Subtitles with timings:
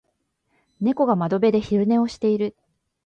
[0.79, 2.55] 猫が窓辺で昼寝をしている。